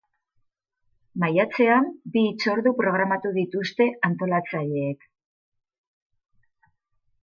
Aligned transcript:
Maiatzean, 1.23 1.91
bi 2.17 2.25
hitzordu 2.31 2.75
programatu 2.81 3.35
dituzte 3.39 3.91
antolatzaileek. 4.11 5.11